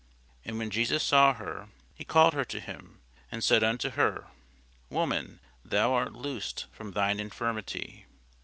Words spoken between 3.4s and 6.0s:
said unto her, Woman, thou